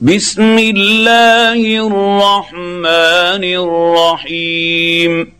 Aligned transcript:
بسم 0.00 0.58
الله 0.58 1.86
الرحمن 1.86 3.44
الرحيم. 3.44 5.32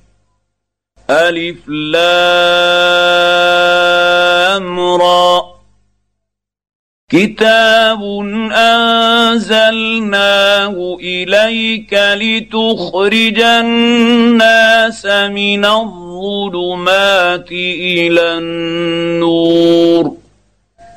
ألف 1.10 1.68
لام 1.68 1.98
را. 4.78 5.42
كتاب 7.10 8.02
أنزلناه 8.52 9.76
إليك 11.00 11.92
لتخرج 11.92 13.40
الناس 13.40 15.06
من 15.06 15.64
الظلمات 15.64 17.52
إلى 17.52 18.38
النور. 18.38 20.16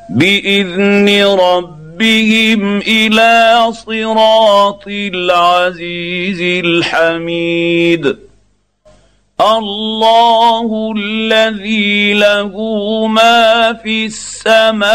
بإذن 0.10 1.26
رب 1.26 1.79
بهم 2.00 2.78
إلى 2.78 3.68
صراط 3.72 4.84
العزيز 4.88 6.66
الحميد. 6.66 8.18
الله 9.42 10.94
الذي 10.98 12.14
له 12.14 12.54
ما 13.08 13.74
في 13.84 14.06
السماوات 14.06 14.94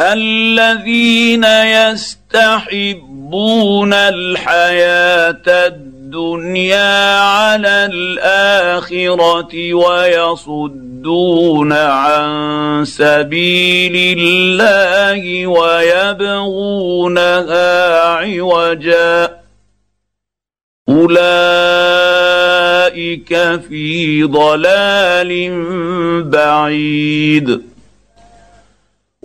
الذين 0.00 1.44
يستحبون 1.88 3.92
الحياة 3.92 5.42
الدنيا 5.46 7.20
على 7.20 7.90
الآخرة 7.92 9.74
ويصدون 9.74 11.72
عن 11.72 12.84
سبيل 12.84 14.18
الله 14.18 15.46
ويبغونها 15.46 16.40
عوجا. 18.00 19.36
أولئك 20.88 21.26
في 23.68 24.22
ضلال 24.22 25.50
بعيد. 26.22 27.65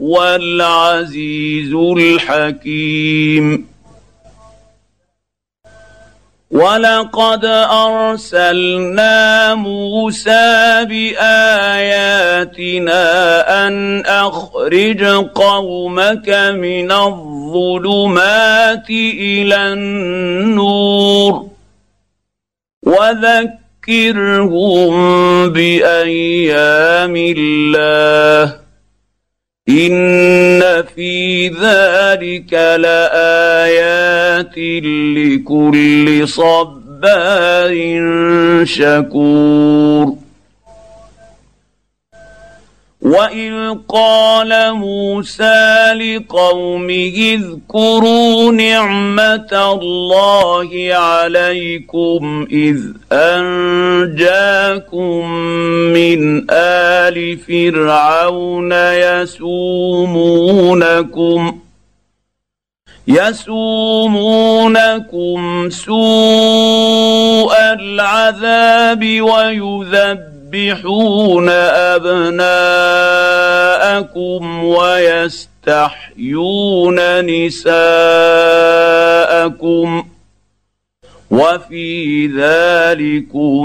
العزيز 0.00 1.74
الحكيم. 1.74 3.74
ولقد 6.54 7.44
ارسلنا 7.70 9.54
موسى 9.54 10.86
باياتنا 10.88 13.02
ان 13.66 14.02
اخرج 14.06 15.04
قومك 15.34 16.28
من 16.54 16.92
الظلمات 16.92 18.90
إلى 18.90 19.72
النور 19.72 21.46
وذكرهم 22.86 24.92
بايام 25.52 27.16
الله 27.16 28.63
ان 29.68 30.60
في 30.94 31.48
ذلك 31.48 32.52
لايات 32.52 34.58
لكل 35.16 36.28
صبار 36.28 37.74
شكور 38.64 40.14
واذ 43.04 43.74
قال 43.88 44.74
موسى 44.74 45.92
لقومه 45.92 47.36
اذكروا 47.36 48.52
نعمه 48.52 49.78
الله 49.80 50.88
عليكم 50.94 52.46
اذ 52.52 52.80
انجاكم 53.12 54.24
من 55.92 56.50
ال 56.50 57.38
فرعون 57.38 58.72
يسومونكم 58.72 60.20
يسومونكم 63.08 64.30
سوء 65.70 67.54
العذاب 67.58 69.20
ويذبون 69.20 70.33
يذبحون 70.54 71.48
أبناءكم 71.98 72.64
ويستحيون 74.64 76.06
نساءكم 77.20 77.74
وفي 81.30 82.26
ذلكم 82.26 83.64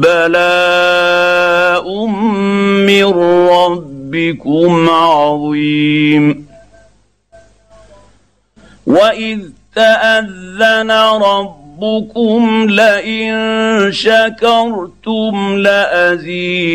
بلاء 0.00 1.86
من 2.86 3.04
ربكم 3.48 4.90
عظيم. 4.90 6.46
وإذ 8.86 9.40
تأذن 9.74 10.90
رب 10.90 11.63
ربكم 11.82 12.66
لئن 12.70 13.92
شكرتم 13.92 15.56
لازيدنكم 15.56 16.72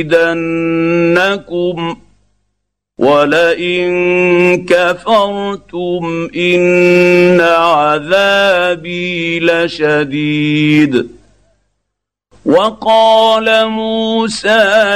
ولئن 2.97 4.65
كفرتم 4.65 6.29
ان 6.35 7.41
عذابي 7.41 9.39
لشديد 9.39 11.07
وقال 12.45 13.67
موسى 13.67 14.49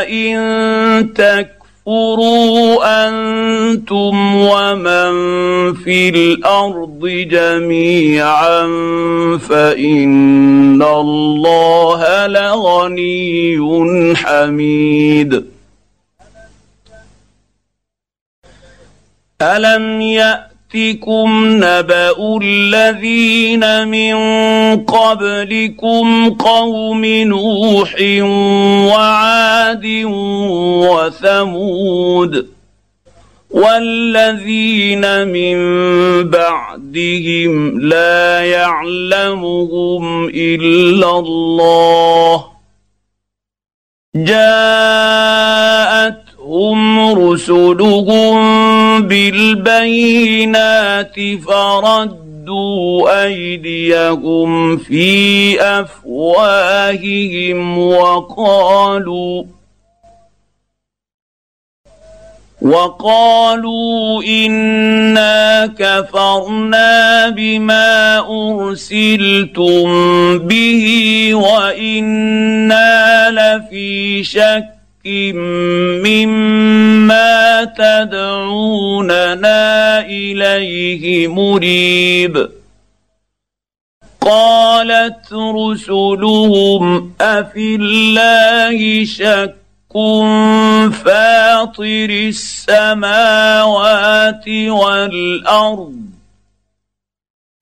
ان 0.09 1.13
تك 1.13 1.62
اكفروا 1.87 3.07
أنتم 3.07 4.35
ومن 4.35 5.13
في 5.73 6.09
الأرض 6.09 7.07
جميعا 7.07 8.61
فان 9.37 10.81
الله 10.81 12.27
لغني 12.27 14.15
حميد 14.15 15.45
الم 19.41 20.01
يات 20.01 20.52
ياتكم 20.75 21.45
نبأ 21.45 22.37
الذين 22.41 23.87
من 23.87 24.15
قبلكم 24.85 26.29
قوم 26.29 27.05
نوح 27.05 27.95
وعاد 28.89 29.85
وثمود 30.89 32.47
والذين 33.51 35.27
من 35.27 35.57
بعدهم 36.29 37.79
لا 37.79 38.45
يعلمهم 38.45 40.27
إلا 40.29 41.19
الله 41.19 42.45
جاءت 44.15 45.43
جاءتهم 46.53 47.13
رسلهم 47.17 48.37
بالبينات 49.07 50.35
فردوا 51.47 53.23
أيديهم 53.25 54.77
في 54.77 55.61
أفواههم 55.61 56.97
وقالوا 57.77 59.43
وقالوا 62.61 64.23
إنا 64.23 65.65
كفرنا 65.65 67.29
بما 67.29 68.19
أرسلتم 68.19 69.87
به 70.37 71.29
وإنا 71.33 73.29
لفي 73.31 74.23
شك 74.23 74.72
مما 76.03 77.63
تدعوننا 77.77 79.61
اليه 80.05 81.27
مريب 81.27 82.49
قالت 84.21 85.33
رسلهم 85.33 87.13
افي 87.21 87.75
الله 87.75 89.05
شك 89.05 89.55
فاطر 91.03 92.09
السماوات 92.33 93.67
والارض 94.47 96.12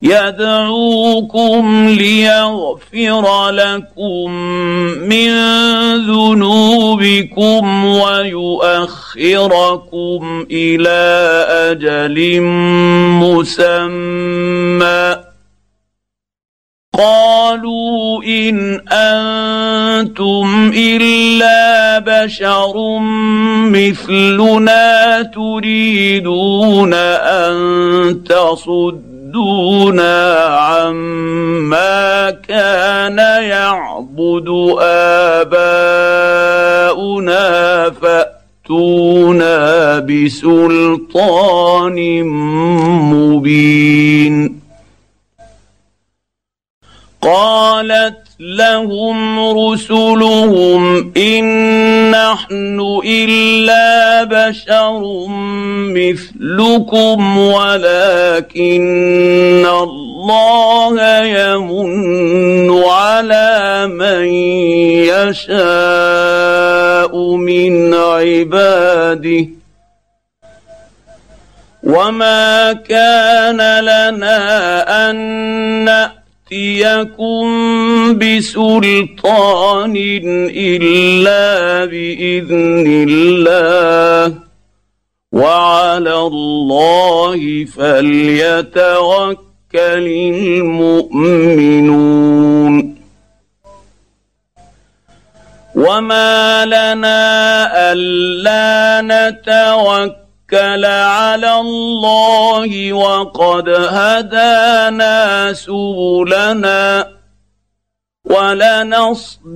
يدعوكم 0.02 1.88
ليغفر 1.88 3.50
لكم 3.50 4.30
من 5.08 5.30
ذنوبكم 6.06 7.84
ويؤخركم 7.84 9.26
إلى 10.50 11.00
أجل 11.70 12.40
مسمى. 13.22 15.16
قالوا 16.98 18.22
إن 18.22 18.80
أنتم 18.92 20.72
إلا 20.76 21.98
بشر 21.98 22.98
مثلنا 23.70 25.22
تريدون 25.22 26.94
أن 26.94 28.24
تصدونا 29.32 30.44
عما 30.44 32.30
كان 32.30 33.18
يعبد 33.42 34.48
آباؤنا 35.42 37.44
فأتونا 37.90 39.98
بسلطان 39.98 41.98
مبين. 43.12 44.61
قالت 47.22 48.18
لهم 48.40 49.38
رسلهم 49.58 51.12
إن 51.16 51.44
نحن 52.10 53.00
إلا 53.04 54.24
بشر 54.24 55.26
مثلكم 55.94 57.38
ولكن 57.38 58.86
الله 59.66 61.24
يمن 61.24 62.82
على 62.84 63.86
من 63.86 64.24
يشاء 65.14 67.12
من 67.36 67.94
عباده 67.94 69.46
وما 71.82 72.72
كان 72.72 73.80
لنا 73.80 75.10
أن 75.10 75.16
نأتي 75.84 76.21
يأتيكم 76.52 78.18
بسلطان 78.18 79.96
إلا 80.56 81.84
بإذن 81.84 83.06
الله. 83.08 84.34
وعلى 85.32 86.16
الله 86.18 87.64
فليتوكل 87.64 89.36
المؤمنون. 90.94 91.82
وما 95.74 96.64
لنا 96.66 97.92
ألا 97.92 99.00
نتوكل 99.04 100.21
توكل 100.52 100.84
على 100.84 101.60
الله 101.60 102.92
وقد 102.92 103.68
هدانا 103.68 105.52
سبلنا 105.52 107.08
ولنصبرن 108.24 109.48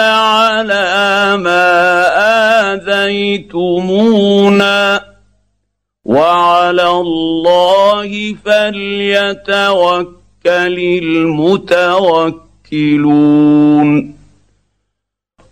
على 0.00 1.36
ما 1.36 1.72
آذيتمونا 2.72 5.04
وعلى 6.04 6.90
الله 6.90 8.34
فليتوكل 8.44 10.14
المتوكلون 11.02 12.44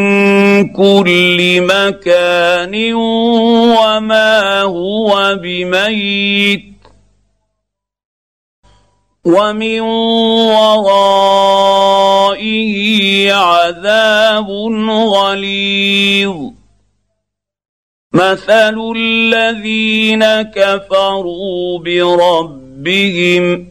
كل 0.73 1.61
مكان 1.61 2.93
وما 2.93 4.61
هو 4.61 5.39
بميت 5.41 6.63
ومن 9.25 9.79
ورائه 11.69 12.53
عذاب 13.33 14.49
غليظ 14.89 16.35
مثل 18.13 18.93
الذين 18.95 20.41
كفروا 20.41 21.79
بربهم 21.79 23.69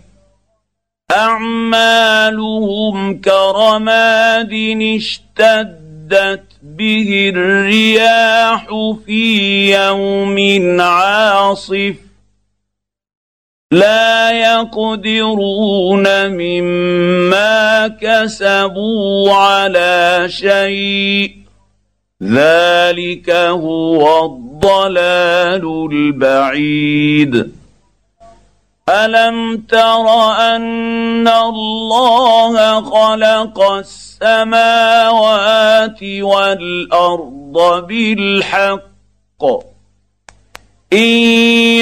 أعمالهم 1.10 2.96
كرماد 3.20 4.52
اشتدت 4.96 6.44
به 6.62 7.32
الرياح 7.34 8.66
في 9.06 9.74
يوم 9.74 10.36
عاصف. 10.80 11.94
لا 13.72 14.30
يقدرون 14.30 16.30
مما 16.30 17.88
كسبوا 17.88 19.32
على 19.32 20.24
شيء. 20.28 21.36
ذلك 22.22 23.30
هو 23.30 24.26
الضلال 24.26 25.88
البعيد. 25.92 27.57
الم 28.88 29.56
تر 29.68 30.08
ان 30.54 31.28
الله 31.28 32.80
خلق 32.80 33.70
السماوات 34.22 35.22
والارض 36.02 37.86
بالحق 37.86 39.44
ان 40.92 41.08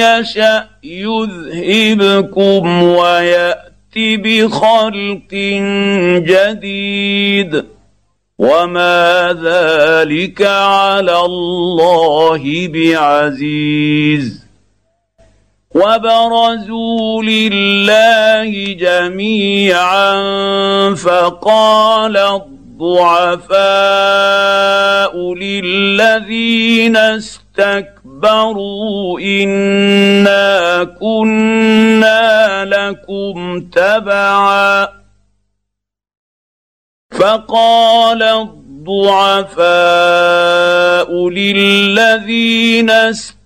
يشا 0.03 0.69
يذهبكم 0.85 2.83
ويات 2.83 3.67
بخلق 3.97 5.35
جديد 6.27 7.65
وما 8.39 9.37
ذلك 9.43 10.43
على 10.43 11.21
الله 11.21 12.69
بعزيز 12.69 14.46
وبرزوا 15.77 17.23
لله 17.23 18.73
جميعا 18.73 20.15
فقال 20.95 22.17
الضعفاء 22.17 23.55
للذين 25.35 26.97
استكبروا 26.97 27.91
انا 29.21 30.85
كنا 30.85 32.65
لكم 32.65 33.61
تبعا 33.61 34.89
فقال 37.13 38.23
الضعفاء 38.23 39.69
للذين 41.29 42.91
استكبروا 42.91 43.46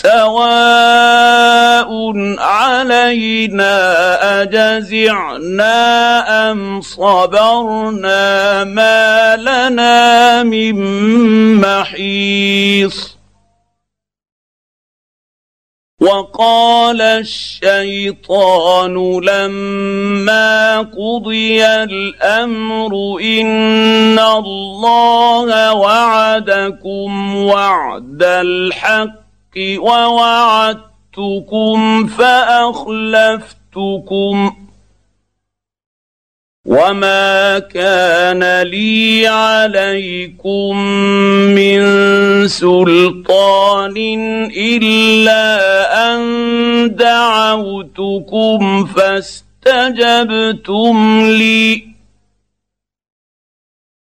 سواء 0.00 1.90
علينا 2.38 3.76
اجزعنا 4.42 5.80
ام 6.50 6.80
صبرنا 6.80 8.64
ما 8.64 9.36
لنا 9.36 10.42
من 10.42 10.76
محيص 11.60 13.18
وقال 16.00 17.00
الشيطان 17.00 18.94
لما 19.20 20.78
قضي 20.78 21.64
الامر 21.66 23.20
ان 23.22 24.18
الله 24.18 25.74
وعدكم 25.74 27.36
وعد 27.36 28.22
الحق 28.22 29.21
ووعدتكم 29.78 30.86
فأخلفتكم 32.06 33.52
وما 36.66 37.58
كان 37.58 38.62
لي 38.62 39.26
عليكم 39.26 40.76
من 41.54 41.82
سلطان 42.48 43.96
إلا 44.56 45.58
أن 46.14 46.22
دعوتكم 46.96 48.86
فاستجبتم 48.86 50.46
لي 51.26 51.91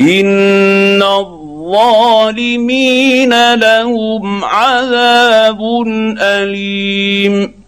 ان 0.00 1.02
الظالمين 1.02 2.64
لهم 3.54 4.44
عذاب 4.44 5.60
اليم 6.18 7.64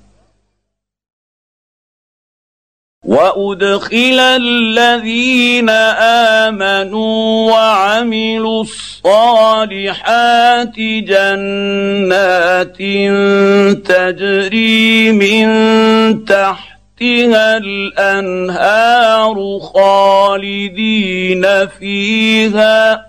وادخل 3.06 4.18
الذين 4.20 5.70
امنوا 6.50 7.52
وعملوا 7.52 8.62
الصالحات 8.62 9.94
جنات 11.06 12.76
تجري 13.86 15.12
من 15.12 15.46
تحتها 16.96 17.56
الأنهار 17.56 19.36
خالدين 19.74 21.44
فيها 21.66 23.06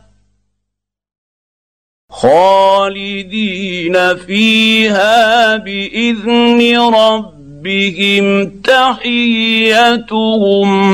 خالدين 2.12 3.96
فيها 4.16 5.56
بإذن 5.56 6.80
ربهم 6.80 8.50
تحيتهم 8.64 9.82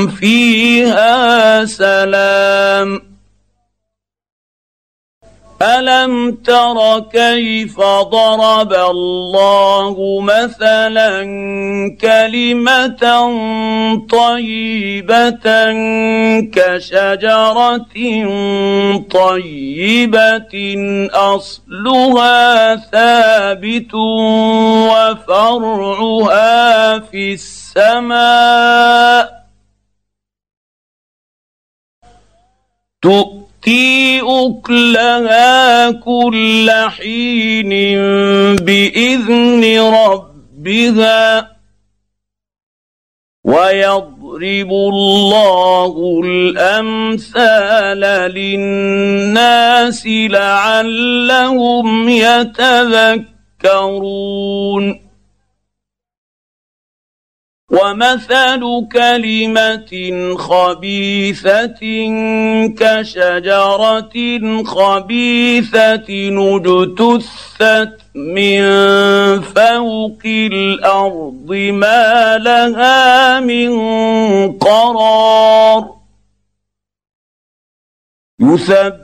فيها 0.08 1.64
سلام. 1.64 3.13
الم 5.64 6.34
تر 6.44 7.00
كيف 7.12 7.80
ضرب 7.80 8.72
الله 8.72 10.20
مثلا 10.20 11.24
كلمه 12.00 13.04
طيبه 14.10 15.46
كشجره 16.52 17.86
طيبه 19.10 20.54
اصلها 21.12 22.76
ثابت 22.76 23.94
وفرعها 25.64 26.98
في 26.98 27.32
السماء 27.32 29.44
تؤتي 33.64 34.20
اكلها 34.20 35.90
كل 35.90 36.70
حين 36.88 37.68
باذن 38.56 39.80
ربها 39.80 41.50
ويضرب 43.44 44.70
الله 44.70 46.20
الامثال 46.24 48.00
للناس 48.32 50.06
لعلهم 50.06 52.08
يتذكرون 52.08 53.24
ومثل 57.74 58.62
كلمه 58.92 59.90
خبيثه 60.38 61.80
كشجره 62.78 64.14
خبيثه 64.64 66.08
اجتثت 66.56 67.94
من 68.14 68.60
فوق 69.40 70.22
الأرض 70.26 71.50
ما 71.52 72.38
لها 72.38 73.40
من 73.40 73.72
قرار 74.58 75.94
يثبت 78.40 79.03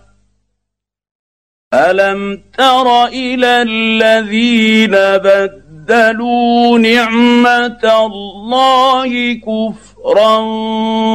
ألم 1.73 2.43
تر 2.57 3.05
إلى 3.05 3.61
الذين 3.61 4.91
بدلوا 4.91 6.79
نعمة 6.79 8.05
الله 8.05 9.33
كفرا 9.33 10.37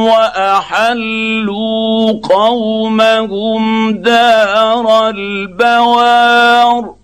وأحلوا 0.09 2.11
قومهم 2.23 3.91
دار 3.91 5.09
البوار؟ 5.09 6.95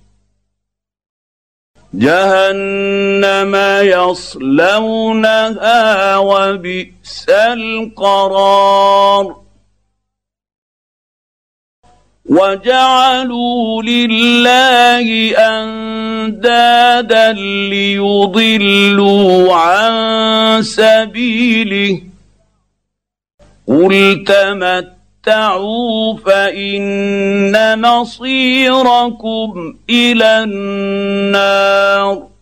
جهنم 1.93 3.55
يصلونها 3.83 5.77
وبئس 6.17 7.25
القرار. 7.29 9.42
وجعلوا 12.29 13.83
لله 13.83 15.37
أندادا 15.37 17.31
ليضلوا 17.69 19.53
عن 19.53 20.63
سبيله. 20.63 22.01
قل 23.67 24.23
تمتعوا 24.27 26.17
فان 26.17 27.81
مصيركم 27.81 29.75
إلى 29.89 30.43
النار. 30.43 32.32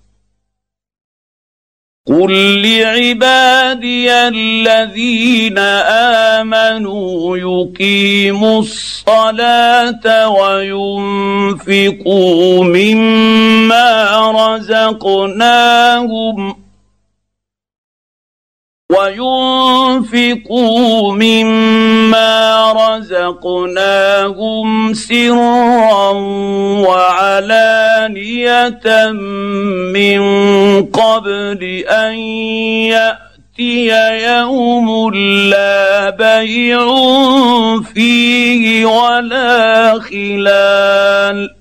قل 2.07 2.61
لعبادي 2.61 4.11
الذين 4.11 5.57
امنوا 6.37 7.37
يقيموا 7.37 8.59
الصلاه 8.59 10.29
وينفقوا 11.61 12.03
مما 12.63 14.31
رزقناهم 14.57 16.55
وينفقوا 18.91 19.60
مما 21.13 22.71
رزقناهم 22.71 24.67
سرا 24.93 26.09
وعلانية 26.87 28.81
من 29.93 30.21
قبل 30.85 31.83
أن 31.89 32.13
يأتي 32.91 33.87
يوم 34.27 35.13
لا 35.49 36.09
بيع 36.09 36.85
فيه 37.93 38.85
ولا 38.85 39.99
خلال. 39.99 41.60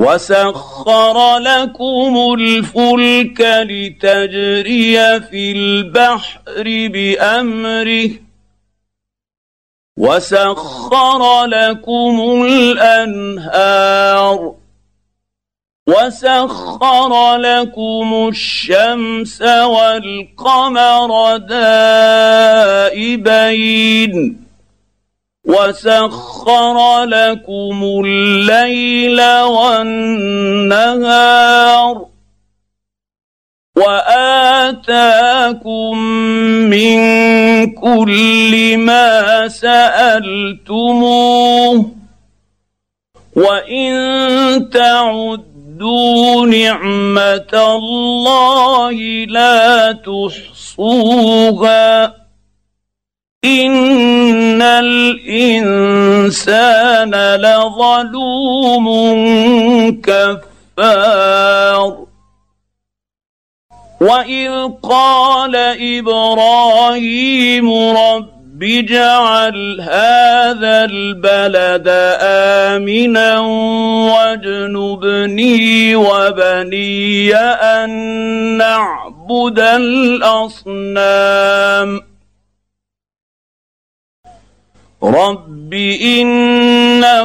وسخر 0.00 1.38
لكم 1.38 2.34
الفلك 2.38 3.40
لتجري 3.40 5.20
في 5.20 5.52
البحر 5.52 6.42
بامره 6.88 8.10
وسخر 9.98 11.44
لكم 11.44 12.42
الانهار 12.46 14.54
وسخر 15.88 17.36
لكم 17.36 18.28
الشمس 18.28 19.42
والقمر 19.42 21.36
دائبين 22.86 24.44
وسخر 25.50 27.04
لكم 27.04 27.82
الليل 28.04 29.20
والنهار 29.42 30.90
واتاكم 33.76 34.78
من 36.70 36.98
كل 37.74 38.76
ما 38.78 39.48
سالتموه 39.48 41.10
وان 43.36 44.70
تعدوا 44.70 46.46
نعمه 46.46 47.52
الله 47.54 48.92
لا 49.28 49.92
تحصوها 49.92 51.40
ان 53.44 54.62
الانسان 54.62 55.94
لظلوم 57.36 58.86
كفار. 60.02 61.30
واذ 64.00 64.68
قال 64.82 65.56
إبراهيم 65.96 67.68
رب 67.96 68.40
اجعل 68.62 69.80
هذا 69.80 70.84
البلد 70.84 71.88
امنا 72.22 73.38
واجنبني 74.12 75.96
وبني 75.96 77.34
ان 77.34 77.90
نعبد 78.58 79.58
الاصنام 79.60 80.90
رب 85.02 85.74
انهن 86.02 87.20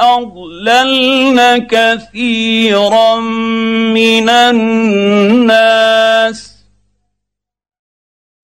اضللن 0.00 1.66
كثيرا 1.70 3.20
من 3.94 4.28
الناس 4.28 5.80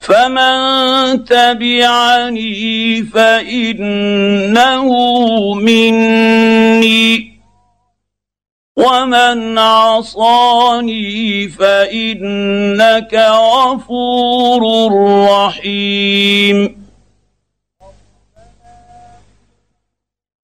فمن 0.00 1.24
تبعني 1.24 3.02
فانه 3.02 4.88
مني 5.54 7.36
ومن 8.76 9.58
عصاني 9.58 11.48
فانك 11.48 13.14
غفور 13.14 14.92
رحيم 15.30 16.85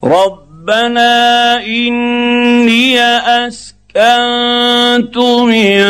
ربنا 0.04 1.56
اني 1.64 3.00
اسكنت 3.00 5.16
من 5.16 5.80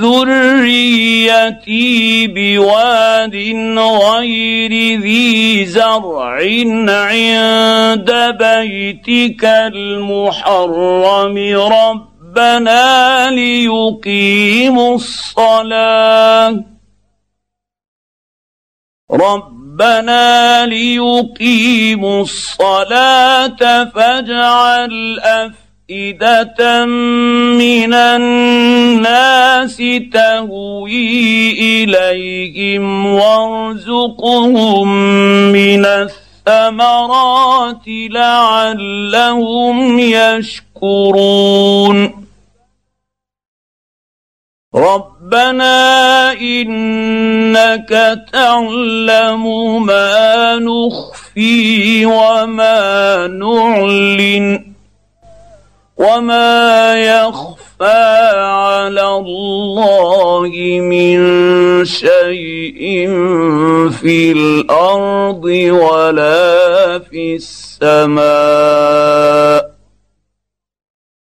ذريتي 0.00 1.96
بواد 2.26 3.34
غير 3.78 5.00
ذي 5.00 5.66
زرع 5.66 6.40
عند 6.96 8.10
بيتك 8.38 9.44
المحرم 9.44 11.36
ربنا 11.56 13.30
ليقيموا 13.30 14.94
الصلاه. 14.94 16.64
رب 19.10 19.61
ربنا 19.72 20.66
ليقيموا 20.66 22.22
الصلاة 22.22 23.84
فاجعل 23.94 25.20
أفئدة 25.20 26.84
من 26.84 27.94
الناس 27.94 29.76
تهوي 30.12 31.52
إليهم 31.52 33.06
وارزقهم 33.06 34.88
من 35.52 35.84
الثمرات 35.86 37.82
لعلهم 38.10 39.98
يشكرون. 40.78 41.52
ربنا 44.74 46.32
انك 46.32 48.22
تعلم 48.32 49.44
ما 49.86 50.58
نخفي 50.58 52.06
وما 52.06 53.26
نعلن 53.26 54.72
وما 55.96 56.94
يخفى 56.96 58.32
على 58.38 59.08
الله 59.08 60.50
من 60.80 61.18
شيء 61.84 63.08
في 64.00 64.32
الأرض 64.32 65.44
ولا 65.68 66.98
في 66.98 67.36
السماء 67.36 68.22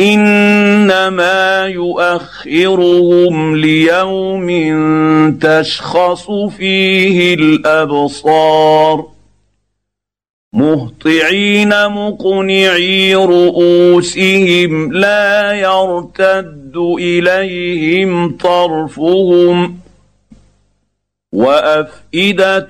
إنما 0.00 1.66
يؤخرهم 1.66 3.56
ليوم 3.56 4.48
تشخص 5.38 6.30
فيه 6.30 7.34
الأبصار. 7.34 9.06
مهطعين 10.52 11.88
مقنعي 11.88 13.14
رؤوسهم 13.14 14.92
لا 14.92 15.52
يرتد 15.52 16.76
إليهم 16.98 18.36
طرفهم 18.36 19.78
وأفئدتهم 21.32 22.64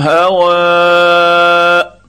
هواء. 0.00 2.00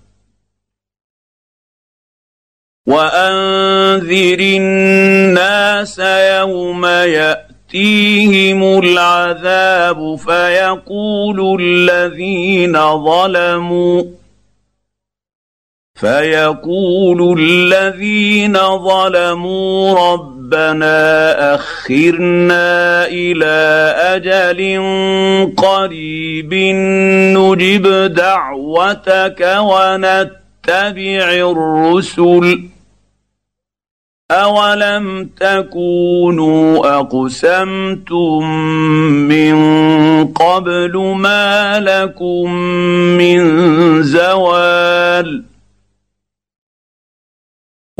وانذر 4.12 4.40
الناس 4.40 6.00
يوم 6.00 6.86
ياتيهم 6.86 8.80
العذاب 8.80 10.16
فيقول 10.16 11.62
الذين 11.62 12.74
ظلموا 13.06 14.04
فيقول 15.96 17.40
الذين 17.40 18.58
ظلموا 18.78 20.14
ربنا 20.14 21.56
اخرنا 21.56 23.06
إلى 23.06 23.94
أجل 23.98 24.62
قريب 25.58 26.54
نجب 27.38 28.14
دعوتك 28.14 29.58
ونتبع 29.60 31.32
الرسل 31.52 32.72
اولم 34.32 35.30
تكونوا 35.40 36.88
اقسمتم 37.00 38.44
من 39.28 39.56
قبل 40.28 40.98
ما 40.98 41.80
لكم 41.80 42.54
من 43.18 43.40
زوال 44.04 45.44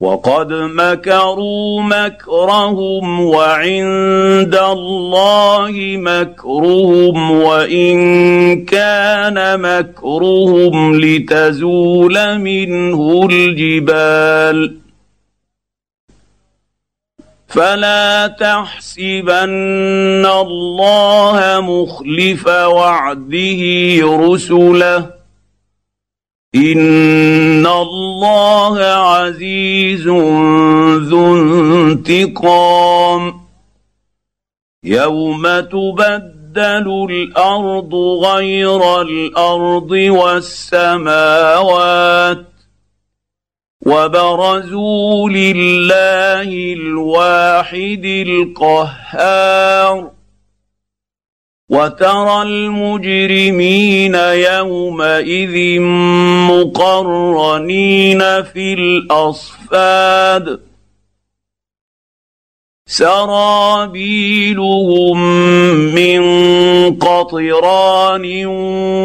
وقد 0.00 0.52
مكروا 0.52 1.82
مكرهم 1.82 3.20
وعند 3.20 4.54
الله 4.54 5.72
مكرهم 5.96 7.30
وان 7.30 8.64
كان 8.64 9.60
مكرهم 9.60 11.00
لتزول 11.00 12.38
منه 12.38 13.28
الجبال 13.32 14.76
فلا 17.48 18.26
تحسبن 18.26 19.46
الله 20.26 21.60
مخلف 21.60 22.46
وعده 22.46 23.60
رسله 24.02 25.17
ان 26.54 27.66
الله 27.66 28.84
عزيز 28.84 30.06
ذو 31.08 31.36
انتقام 31.36 33.40
يوم 34.84 35.42
تبدل 35.60 37.06
الأرض 37.10 37.94
غير 38.24 39.00
الأرض 39.00 39.90
والسماوات 40.90 42.44
وبرزوا 43.86 45.30
لله 45.30 46.72
الواحد 46.72 48.04
القهار 48.26 50.10
وترى 51.70 52.42
المجرمين 52.42 54.14
يومئذ 54.14 55.80
مقرنين 56.50 58.18
في 58.42 58.74
الأصفاد. 58.74 60.60
سرابيلهم 62.86 63.88
من 65.94 66.22
قطران 66.96 68.46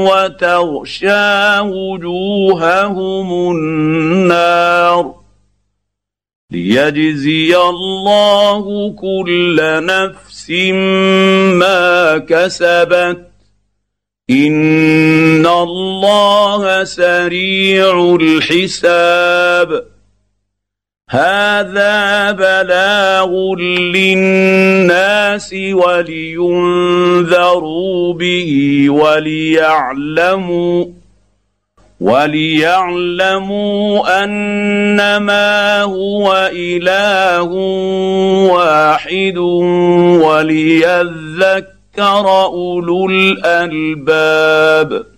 وتغشى 0.08 1.60
وجوههم 1.60 3.52
النار. 3.52 5.15
ليجزي 6.52 7.58
الله 7.58 8.93
كل 8.93 9.60
نفس 10.43 10.51
ما 11.60 12.17
كسبت 12.17 13.32
إن 14.29 15.47
الله 15.47 16.84
سريع 16.84 18.15
الحساب. 18.21 19.86
هذا 21.10 22.32
بلاغ 22.32 23.56
للناس 23.95 25.53
ولينذروا 25.73 26.93
به 28.13 28.86
وليعلموا 28.89 30.86
وليعلموا 32.03 33.87
انما 34.23 35.81
هو 35.81 36.49
اله 36.53 37.43
واحد 38.51 39.37
وليذكر 40.23 41.65
اولو 41.99 43.09
الالباب 43.09 45.12